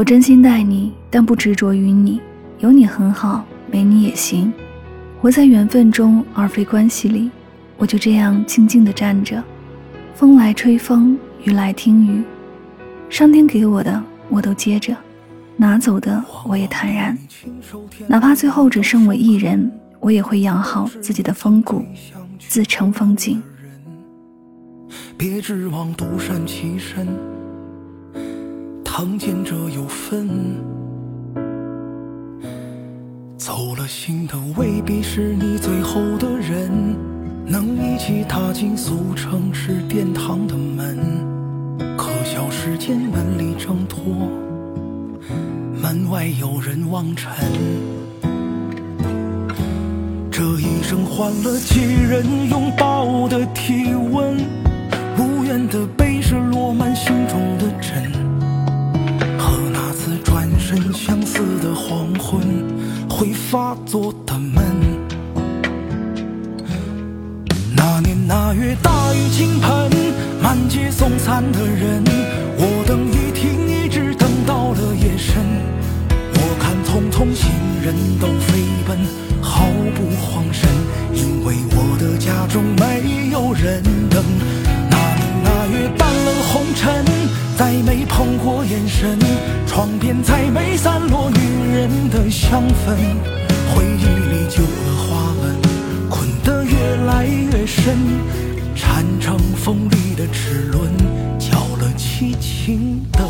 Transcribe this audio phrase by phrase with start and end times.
[0.00, 2.22] 我真心待你，但不执着于你。
[2.60, 4.50] 有你很好，没你也行。
[5.20, 7.30] 活在缘分中，而非关系里。
[7.76, 9.44] 我就这样静静地站着，
[10.14, 12.24] 风来吹风，雨来听雨。
[13.10, 14.94] 上天给我的，我都接着；
[15.54, 17.14] 拿走的，我也坦然。
[18.08, 21.84] 哪怕最后只剩我一人，我也会养好自己的风骨，
[22.38, 23.42] 自成风景。
[25.18, 27.06] 别指望独善其身，
[28.92, 30.28] 堂前者有份。
[33.38, 36.68] 走了心的未必是你最后的人，
[37.46, 40.98] 能一起踏进俗城是殿堂的门，
[41.96, 44.28] 可笑世间门里挣脱，
[45.80, 47.32] 门外有人望尘。
[50.32, 52.89] 这一生换了几人拥抱
[63.20, 64.64] 会发作的闷。
[67.76, 69.90] 那年那月，大雨倾盆，
[70.42, 72.02] 满街送伞的人。
[72.56, 75.36] 我等一停，一直等到了夜深。
[76.32, 77.50] 我看匆匆行
[77.84, 78.96] 人都飞奔，
[79.42, 80.66] 毫不慌神，
[81.12, 84.24] 因为我的家中没有人等。
[84.88, 87.04] 那年那月，淡了红尘，
[87.58, 89.18] 再没碰过眼神，
[89.70, 92.96] 窗边再没散落女人的香氛。
[93.72, 97.96] 回忆里旧的花纹，捆得越来越深，
[98.74, 100.90] 缠成锋利的齿轮，
[101.38, 103.29] 搅了凄情的。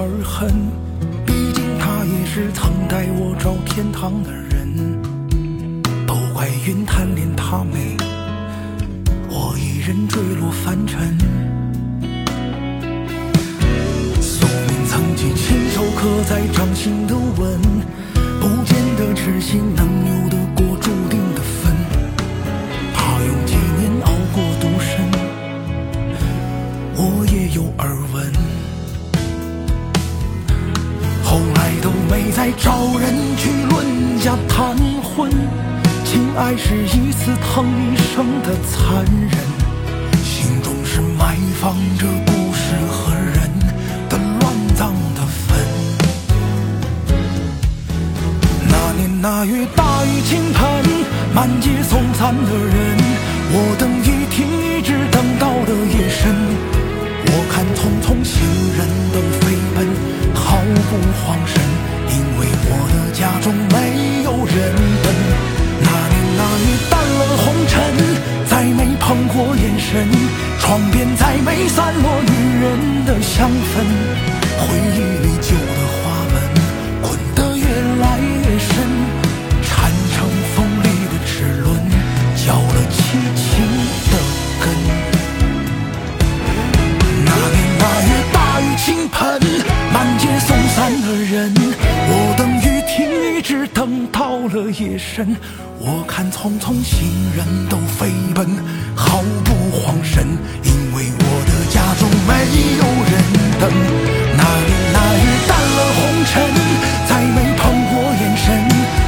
[0.00, 0.48] 而恨
[1.26, 5.02] 毕竟他也是曾带我找天堂的人，
[6.06, 7.96] 都怪云贪恋她美，
[9.28, 11.18] 我一人坠落凡尘。
[14.22, 17.58] 宿命曾经亲手刻在掌心的吻，
[18.38, 21.74] 不见得痴心能有得过注定的分。
[22.94, 25.10] 他用几年熬过独身，
[26.94, 28.32] 我也有耳闻。
[32.18, 35.30] 没再找人去论嫁谈婚，
[36.04, 39.30] 情爱是一次疼一生的残忍，
[40.24, 43.48] 心中是埋放着故事和人
[44.08, 45.56] 的乱葬的坟。
[48.68, 50.84] 那年那月，大雨倾盆，
[51.32, 52.98] 满街送餐的人，
[53.52, 54.77] 我等一停，
[64.58, 65.06] 原本，
[65.84, 67.76] 那年那月淡了红尘，
[68.44, 70.10] 再没碰过眼神，
[70.58, 73.86] 窗边再没散落女人的香氛，
[74.58, 76.02] 回忆里旧的花
[76.32, 76.36] 纹，
[77.02, 77.62] 困得越
[78.02, 78.74] 来越深，
[79.62, 79.70] 缠
[80.12, 80.26] 成
[80.56, 81.30] 锋利的齿
[81.62, 81.66] 轮，
[82.34, 82.98] 搅了凄
[83.38, 83.46] 情
[84.10, 84.12] 的
[84.60, 84.64] 根。
[87.24, 89.16] 那年那月大雨倾盆，
[89.92, 91.54] 满街送散的人，
[92.10, 92.27] 我
[93.48, 93.66] 只。
[93.68, 95.34] 等到了夜深，
[95.78, 98.46] 我看匆匆行人都飞奔，
[98.94, 100.26] 毫不慌神，
[100.64, 102.32] 因为我的家中没
[102.76, 103.12] 有人
[103.58, 103.70] 等。
[104.36, 106.34] 那年那月淡了红尘，
[107.08, 108.46] 再没碰过眼神，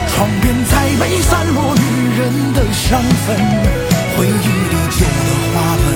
[0.09, 1.85] 窗边再没散落女
[2.17, 2.21] 人
[2.55, 3.37] 的香氛，
[4.17, 5.87] 回忆里旧的花纹，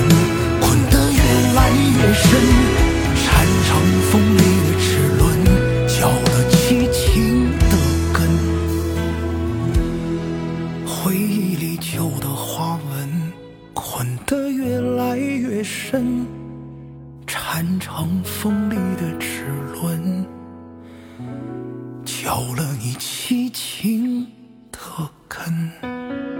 [0.61, 1.19] 困得越
[1.55, 2.29] 来越深。
[14.25, 16.25] 的越来越深
[17.27, 20.25] 缠成锋利的齿轮
[22.03, 24.25] 嚼了你七情
[24.71, 24.79] 的
[25.27, 26.34] 根。